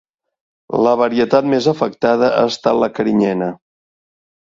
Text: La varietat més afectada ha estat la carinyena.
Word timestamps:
La 0.85 0.93
varietat 1.01 1.49
més 1.51 1.67
afectada 1.71 2.29
ha 2.39 2.47
estat 2.53 2.79
la 2.85 2.89
carinyena. 3.01 3.51